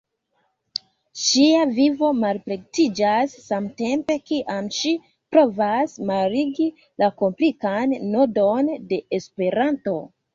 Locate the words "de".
8.93-8.99